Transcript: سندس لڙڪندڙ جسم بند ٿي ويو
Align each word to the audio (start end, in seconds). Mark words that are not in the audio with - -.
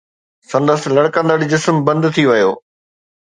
سندس 0.51 0.81
لڙڪندڙ 0.95 1.37
جسم 1.51 1.75
بند 1.87 2.03
ٿي 2.15 2.23
ويو 2.29 2.51